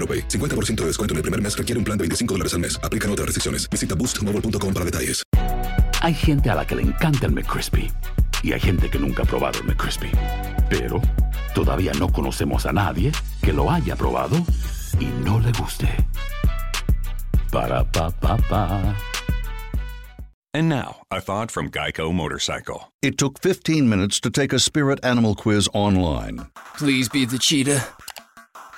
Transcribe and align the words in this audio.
AroPay. 0.00 0.28
50% 0.28 0.76
de 0.76 0.86
descuento 0.86 1.12
en 1.12 1.18
el 1.18 1.22
primer 1.22 1.42
mes 1.42 1.56
requiere 1.56 1.78
un 1.78 1.84
plan 1.84 1.98
de 1.98 2.04
25 2.04 2.34
dólares 2.34 2.54
al 2.54 2.60
mes. 2.60 2.80
Aplican 2.82 3.10
otras 3.10 3.26
restricciones. 3.26 3.68
Visita 3.68 3.94
boostmobile.com 3.94 4.72
para 4.72 4.84
detalles. 4.86 5.22
Hay 6.02 6.14
gente 6.14 6.48
a 6.48 6.54
la 6.54 6.66
que 6.66 6.76
le 6.76 6.82
encanta 6.82 7.26
el 7.26 7.32
McCrispy 7.32 7.92
y 8.42 8.52
hay 8.52 8.60
gente 8.60 8.88
que 8.88 8.98
nunca 8.98 9.22
ha 9.22 9.26
probado 9.26 9.60
el 9.60 9.66
McCrispy. 9.66 10.10
Pero 10.70 11.02
todavía 11.54 11.92
no 11.98 12.08
conocemos 12.08 12.64
a 12.64 12.72
nadie 12.72 13.12
que 13.42 13.52
lo 13.52 13.70
haya 13.70 13.96
probado 13.96 14.36
y 14.98 15.06
no 15.24 15.38
le 15.40 15.52
guste. 15.52 15.88
Para 17.52 17.84
pa 17.84 18.10
pa 18.10 18.38
pa. 18.48 18.96
And 20.52 20.68
now, 20.68 21.02
a 21.12 21.20
thought 21.20 21.50
from 21.50 21.70
Geico 21.70 22.12
Motorcycle. 22.12 22.92
It 23.02 23.18
took 23.18 23.38
15 23.40 23.88
minutes 23.88 24.18
to 24.20 24.30
take 24.30 24.52
a 24.52 24.58
spirit 24.58 24.98
animal 25.04 25.36
quiz 25.36 25.68
online 25.72 26.46
Please 26.80 27.10
be 27.10 27.26
the 27.26 27.38
cheetah. 27.38 27.84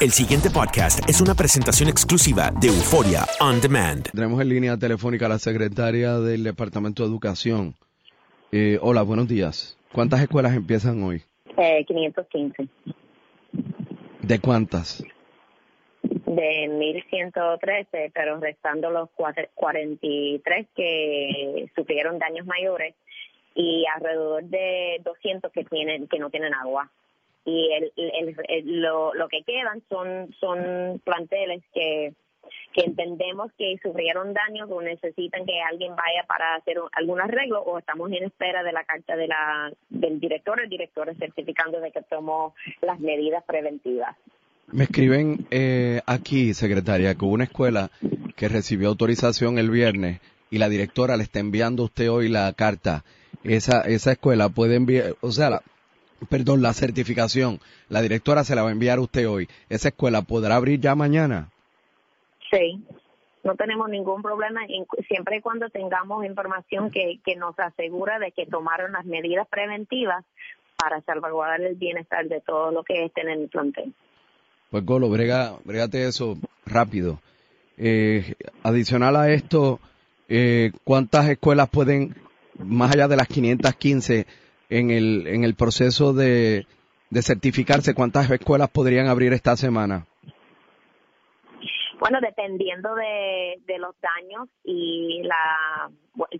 El 0.00 0.10
siguiente 0.12 0.48
podcast 0.50 1.06
es 1.08 1.20
una 1.20 1.34
presentación 1.34 1.88
exclusiva 1.88 2.50
de 2.60 2.68
Euforia 2.68 3.26
On 3.40 3.60
Demand. 3.60 4.10
Tenemos 4.12 4.40
en 4.40 4.48
línea 4.48 4.76
telefónica 4.78 5.26
a 5.26 5.28
la 5.28 5.38
secretaria 5.38 6.18
del 6.18 6.44
Departamento 6.44 7.02
de 7.02 7.08
Educación. 7.10 7.74
Eh, 8.52 8.78
hola, 8.80 9.02
buenos 9.02 9.28
días. 9.28 9.76
¿Cuántas 9.92 10.20
escuelas 10.22 10.54
empiezan 10.54 11.02
hoy? 11.02 11.22
Eh, 11.58 11.84
515. 11.86 12.68
¿De 14.22 14.38
cuántas? 14.38 15.04
De 16.02 16.68
1113, 16.68 18.10
pero 18.14 18.40
restando 18.40 18.90
los 18.90 19.10
cuatro- 19.14 19.44
43 19.54 20.66
que 20.74 21.70
sufrieron 21.76 22.18
daños 22.18 22.46
mayores 22.46 22.94
y 23.54 23.84
alrededor 23.94 24.44
de 24.44 25.00
200 25.04 25.52
que 25.52 25.64
tienen 25.64 26.06
que 26.08 26.18
no 26.18 26.30
tienen 26.30 26.54
agua. 26.54 26.90
Y 27.44 27.70
el, 27.72 28.82
lo, 28.82 29.14
lo 29.14 29.28
que 29.28 29.42
quedan 29.44 29.82
son 29.88 30.34
son 30.40 31.00
planteles 31.04 31.62
que 31.72 32.12
que 32.72 32.82
entendemos 32.82 33.52
que 33.58 33.76
sufrieron 33.82 34.32
daños 34.32 34.68
o 34.72 34.80
necesitan 34.80 35.44
que 35.44 35.60
alguien 35.60 35.94
vaya 35.94 36.24
para 36.26 36.54
hacer 36.56 36.80
un- 36.80 36.88
algún 36.92 37.20
arreglo 37.20 37.60
o 37.62 37.78
estamos 37.78 38.10
en 38.12 38.24
espera 38.24 38.62
de 38.62 38.72
la 38.72 38.82
carta 38.84 39.14
de 39.16 39.28
la 39.28 39.72
del 39.88 40.18
director, 40.20 40.60
el 40.60 40.68
director 40.68 41.12
certificando 41.18 41.80
de 41.80 41.90
que 41.92 42.02
tomó 42.02 42.54
las 42.82 42.98
medidas 43.00 43.44
preventivas. 43.44 44.16
Me 44.72 44.84
escriben 44.84 45.46
eh, 45.50 46.00
aquí, 46.06 46.54
secretaria, 46.54 47.14
que 47.14 47.24
hubo 47.24 47.34
una 47.34 47.44
escuela 47.44 47.90
que 48.36 48.48
recibió 48.48 48.88
autorización 48.88 49.58
el 49.58 49.70
viernes 49.70 50.20
y 50.50 50.58
la 50.58 50.68
directora 50.68 51.16
le 51.16 51.24
está 51.24 51.40
enviando 51.40 51.82
a 51.82 51.86
usted 51.86 52.10
hoy 52.10 52.28
la 52.28 52.52
carta. 52.52 53.04
Esa, 53.44 53.82
esa 53.82 54.12
escuela 54.12 54.48
puede 54.48 54.76
enviar, 54.76 55.14
o 55.20 55.30
sea, 55.32 55.50
la, 55.50 55.62
perdón, 56.28 56.62
la 56.62 56.72
certificación, 56.72 57.60
la 57.88 58.02
directora 58.02 58.44
se 58.44 58.54
la 58.54 58.62
va 58.62 58.68
a 58.68 58.72
enviar 58.72 58.98
a 58.98 59.02
usted 59.02 59.28
hoy. 59.28 59.48
¿Esa 59.68 59.88
escuela 59.88 60.22
podrá 60.22 60.56
abrir 60.56 60.80
ya 60.80 60.94
mañana? 60.94 61.48
Sí, 62.50 62.82
no 63.44 63.54
tenemos 63.54 63.88
ningún 63.88 64.22
problema 64.22 64.60
en- 64.68 64.86
siempre 65.08 65.38
y 65.38 65.40
cuando 65.40 65.68
tengamos 65.70 66.24
información 66.26 66.90
que, 66.90 67.20
que 67.24 67.36
nos 67.36 67.58
asegura 67.58 68.18
de 68.18 68.32
que 68.32 68.46
tomaron 68.46 68.92
las 68.92 69.04
medidas 69.04 69.46
preventivas 69.48 70.24
para 70.76 71.00
salvaguardar 71.02 71.60
el 71.60 71.76
bienestar 71.76 72.26
de 72.26 72.40
todo 72.40 72.70
lo 72.70 72.82
que 72.82 73.04
estén 73.04 73.28
en 73.28 73.42
el 73.42 73.48
plantel. 73.48 73.92
Pues 74.70 74.84
Golo, 74.84 75.08
brega, 75.10 75.56
bregate 75.64 76.06
eso 76.06 76.38
rápido. 76.66 77.20
Eh, 77.76 78.34
adicional 78.62 79.16
a 79.16 79.30
esto, 79.30 79.80
eh, 80.28 80.70
¿cuántas 80.84 81.28
escuelas 81.28 81.68
pueden, 81.68 82.14
más 82.58 82.92
allá 82.92 83.08
de 83.08 83.16
las 83.16 83.26
515, 83.26 84.26
en 84.70 84.90
el, 84.90 85.26
en 85.26 85.44
el 85.44 85.54
proceso 85.54 86.12
de, 86.14 86.66
de 87.10 87.22
certificarse, 87.22 87.94
cuántas 87.94 88.30
escuelas 88.30 88.70
podrían 88.70 89.08
abrir 89.08 89.32
esta 89.32 89.56
semana? 89.56 90.06
Bueno, 91.98 92.18
dependiendo 92.22 92.94
de, 92.94 93.60
de 93.66 93.78
los 93.78 93.94
daños 94.00 94.48
y 94.64 95.22
la 95.24 95.90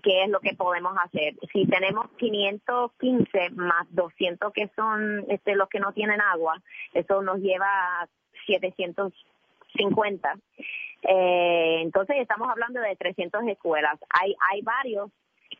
qué 0.02 0.24
es 0.24 0.30
lo 0.30 0.40
que 0.40 0.54
podemos 0.54 0.96
hacer. 1.04 1.34
Si 1.52 1.66
tenemos 1.66 2.08
515 2.16 3.50
más 3.50 3.86
200 3.90 4.52
que 4.54 4.70
son 4.74 5.26
este 5.28 5.54
los 5.56 5.68
que 5.68 5.80
no 5.80 5.92
tienen 5.92 6.20
agua, 6.22 6.62
eso 6.94 7.20
nos 7.20 7.40
lleva 7.40 7.66
a 7.66 8.08
750. 8.46 10.34
Eh, 11.02 11.80
entonces 11.82 12.16
estamos 12.20 12.48
hablando 12.48 12.80
de 12.80 12.96
300 12.96 13.42
escuelas. 13.48 13.98
Hay 14.08 14.34
hay 14.50 14.62
varios 14.62 15.10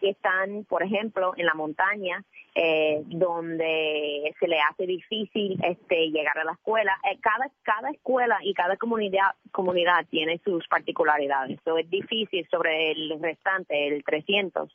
que 0.01 0.11
están, 0.11 0.65
por 0.65 0.83
ejemplo, 0.83 1.33
en 1.37 1.47
la 1.47 1.55
montaña, 1.55 2.25
eh, 2.55 3.03
donde 3.07 4.35
se 4.41 4.49
le 4.49 4.61
hace 4.61 4.87
difícil 4.87 5.59
este 5.63 6.11
llegar 6.11 6.39
a 6.39 6.45
la 6.45 6.53
escuela. 6.53 6.99
Eh, 7.11 7.19
cada 7.21 7.51
cada 7.63 7.91
escuela 7.91 8.39
y 8.43 8.55
cada 8.55 8.77
comunidad 8.77 9.35
comunidad 9.53 10.07
tiene 10.11 10.41
sus 10.45 10.67
particularidades. 10.69 11.61
So, 11.65 11.79
es 11.79 11.89
difícil 11.89 12.47
sobre 12.51 12.93
el 12.93 13.21
restante, 13.21 13.89
el 13.89 14.03
300, 14.03 14.71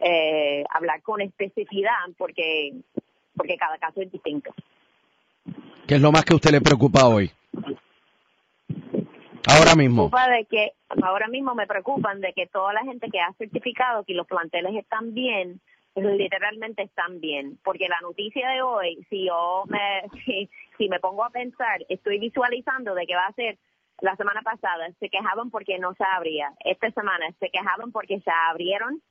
eh, 0.00 0.64
hablar 0.70 1.02
con 1.02 1.20
especificidad 1.20 1.92
porque 2.16 2.72
porque 3.36 3.56
cada 3.56 3.78
caso 3.78 4.00
es 4.00 4.10
distinto. 4.10 4.54
¿Qué 5.86 5.96
es 5.96 6.00
lo 6.00 6.12
más 6.12 6.24
que 6.24 6.34
a 6.34 6.36
usted 6.36 6.50
le 6.52 6.60
preocupa 6.60 7.06
hoy? 7.06 7.30
Ahora 9.46 9.74
mismo. 9.74 10.10
preocupa 10.10 10.30
de 10.30 10.44
que 10.44 10.72
ahora 11.02 11.28
mismo 11.28 11.54
me 11.54 11.66
preocupan 11.66 12.20
de 12.20 12.32
que 12.32 12.46
toda 12.46 12.72
la 12.72 12.82
gente 12.82 13.08
que 13.10 13.20
ha 13.20 13.32
certificado 13.34 14.04
que 14.04 14.14
los 14.14 14.26
planteles 14.26 14.74
están 14.74 15.14
bien 15.14 15.60
literalmente 15.96 16.82
están 16.82 17.20
bien. 17.20 17.58
Porque 17.64 17.88
la 17.88 18.00
noticia 18.00 18.48
de 18.48 18.62
hoy 18.62 19.06
si 19.08 19.26
yo 19.26 19.64
me 19.68 20.08
si, 20.24 20.48
si 20.78 20.88
me 20.88 21.00
pongo 21.00 21.24
a 21.24 21.30
pensar 21.30 21.84
estoy 21.88 22.18
visualizando 22.18 22.94
de 22.94 23.06
que 23.06 23.14
va 23.14 23.26
a 23.26 23.32
ser 23.32 23.58
la 24.00 24.16
semana 24.16 24.40
pasada 24.42 24.90
se 24.98 25.10
quejaban 25.10 25.50
porque 25.50 25.78
no 25.78 25.94
se 25.94 26.04
abría. 26.04 26.52
Esta 26.64 26.90
semana 26.90 27.26
se 27.38 27.50
quejaban 27.50 27.92
porque 27.92 28.20
se 28.20 28.30
abrieron 28.48 29.02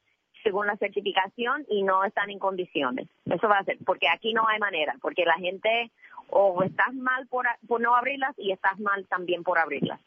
según 0.44 0.68
la 0.68 0.78
certificación 0.78 1.66
y 1.70 1.84
no 1.84 2.04
están 2.06 2.30
en 2.30 2.40
condiciones. 2.40 3.08
Eso 3.26 3.48
va 3.48 3.60
a 3.60 3.64
ser 3.64 3.78
porque 3.86 4.08
aquí 4.08 4.34
no 4.34 4.48
hay 4.48 4.60
manera 4.60 4.96
porque 5.02 5.26
la 5.26 5.36
gente 5.36 5.92
o 6.30 6.62
estás 6.64 6.94
mal 6.94 7.28
por, 7.28 7.46
por 7.68 7.82
no 7.82 7.96
abrirlas 7.96 8.34
y 8.38 8.52
estás 8.52 8.80
mal 8.80 9.06
también 9.08 9.44
por 9.44 9.58
abrirlas. 9.58 10.00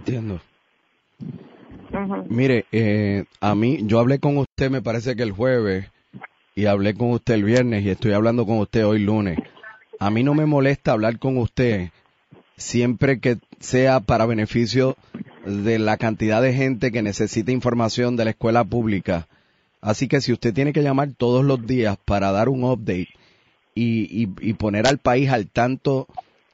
Entiendo. 0.00 0.40
Mire, 2.30 2.64
eh, 2.72 3.24
a 3.40 3.54
mí, 3.54 3.80
yo 3.82 3.98
hablé 3.98 4.18
con 4.18 4.38
usted, 4.38 4.70
me 4.70 4.80
parece 4.80 5.14
que 5.14 5.22
el 5.22 5.32
jueves, 5.32 5.86
y 6.54 6.64
hablé 6.64 6.94
con 6.94 7.10
usted 7.10 7.34
el 7.34 7.44
viernes, 7.44 7.84
y 7.84 7.90
estoy 7.90 8.12
hablando 8.12 8.46
con 8.46 8.58
usted 8.58 8.86
hoy 8.86 9.00
lunes. 9.00 9.38
A 9.98 10.10
mí 10.10 10.22
no 10.22 10.34
me 10.34 10.46
molesta 10.46 10.92
hablar 10.92 11.18
con 11.18 11.36
usted 11.36 11.90
siempre 12.56 13.20
que 13.20 13.38
sea 13.58 14.00
para 14.00 14.24
beneficio 14.24 14.96
de 15.44 15.78
la 15.78 15.98
cantidad 15.98 16.40
de 16.40 16.54
gente 16.54 16.92
que 16.92 17.02
necesita 17.02 17.52
información 17.52 18.16
de 18.16 18.24
la 18.24 18.30
escuela 18.30 18.64
pública. 18.64 19.28
Así 19.82 20.08
que 20.08 20.22
si 20.22 20.32
usted 20.32 20.54
tiene 20.54 20.72
que 20.72 20.82
llamar 20.82 21.10
todos 21.14 21.44
los 21.44 21.66
días 21.66 21.98
para 22.06 22.32
dar 22.32 22.48
un 22.48 22.64
update 22.64 23.08
y, 23.74 24.28
y 24.40 24.52
poner 24.54 24.86
al 24.86 24.98
país 24.98 25.28
al 25.30 25.46
tanto 25.48 26.06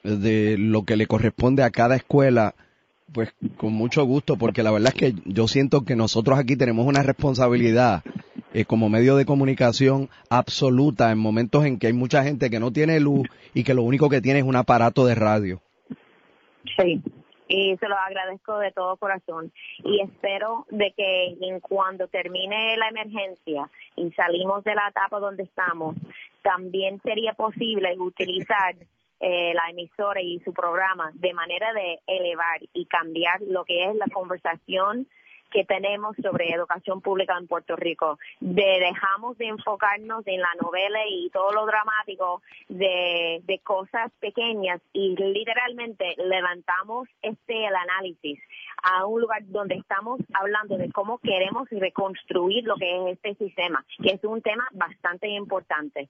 de 0.03 0.57
lo 0.57 0.83
que 0.83 0.97
le 0.97 1.07
corresponde 1.07 1.63
a 1.63 1.71
cada 1.71 1.95
escuela, 1.95 2.55
pues 3.13 3.33
con 3.57 3.73
mucho 3.73 4.03
gusto, 4.03 4.37
porque 4.37 4.63
la 4.63 4.71
verdad 4.71 4.93
es 4.95 4.99
que 4.99 5.13
yo 5.25 5.47
siento 5.47 5.85
que 5.85 5.95
nosotros 5.95 6.37
aquí 6.37 6.55
tenemos 6.55 6.85
una 6.85 7.03
responsabilidad 7.03 8.03
eh, 8.53 8.65
como 8.65 8.89
medio 8.89 9.15
de 9.15 9.25
comunicación 9.25 10.09
absoluta 10.29 11.11
en 11.11 11.17
momentos 11.17 11.65
en 11.65 11.79
que 11.79 11.87
hay 11.87 11.93
mucha 11.93 12.23
gente 12.23 12.49
que 12.49 12.59
no 12.59 12.71
tiene 12.71 12.99
luz 12.99 13.27
y 13.53 13.63
que 13.63 13.73
lo 13.73 13.83
único 13.83 14.09
que 14.09 14.21
tiene 14.21 14.39
es 14.39 14.45
un 14.45 14.55
aparato 14.55 15.05
de 15.05 15.15
radio. 15.15 15.61
Sí, 16.77 17.01
y 17.47 17.77
se 17.77 17.87
lo 17.87 17.97
agradezco 17.97 18.57
de 18.59 18.71
todo 18.71 18.97
corazón 18.97 19.51
y 19.83 20.01
espero 20.01 20.65
de 20.69 20.93
que 20.95 21.37
en 21.41 21.59
cuando 21.59 22.07
termine 22.07 22.75
la 22.77 22.89
emergencia 22.89 23.69
y 23.95 24.11
salimos 24.11 24.63
de 24.63 24.75
la 24.75 24.89
etapa 24.89 25.19
donde 25.19 25.43
estamos, 25.43 25.95
también 26.41 27.01
sería 27.01 27.33
posible 27.33 27.95
utilizar 27.99 28.75
eh, 29.19 29.53
la 29.53 29.69
emisora 29.69 30.21
y 30.21 30.39
su 30.41 30.53
programa 30.53 31.11
de 31.15 31.33
manera 31.33 31.73
de 31.73 31.99
elevar 32.07 32.59
y 32.73 32.85
cambiar 32.85 33.41
lo 33.41 33.65
que 33.65 33.89
es 33.89 33.95
la 33.95 34.07
conversación 34.13 35.07
que 35.51 35.65
tenemos 35.65 36.15
sobre 36.21 36.51
educación 36.51 37.01
pública 37.01 37.37
en 37.37 37.47
Puerto 37.47 37.75
Rico. 37.75 38.19
De, 38.39 38.79
dejamos 38.79 39.37
de 39.37 39.47
enfocarnos 39.47 40.25
en 40.27 40.41
la 40.41 40.53
novela 40.61 40.99
y 41.09 41.29
todo 41.29 41.51
lo 41.51 41.65
dramático 41.65 42.41
de, 42.67 43.41
de 43.43 43.59
cosas 43.59 44.11
pequeñas 44.19 44.81
y 44.93 45.15
literalmente 45.15 46.15
levantamos 46.17 47.07
este 47.21 47.65
el 47.65 47.75
análisis 47.75 48.39
a 48.83 49.05
un 49.05 49.21
lugar 49.21 49.41
donde 49.45 49.75
estamos 49.75 50.19
hablando 50.33 50.77
de 50.77 50.91
cómo 50.91 51.17
queremos 51.19 51.67
reconstruir 51.69 52.65
lo 52.65 52.75
que 52.75 52.95
es 52.95 53.17
este 53.17 53.35
sistema, 53.35 53.83
que 54.01 54.11
es 54.11 54.23
un 54.23 54.41
tema 54.41 54.67
bastante 54.73 55.27
importante. 55.29 56.09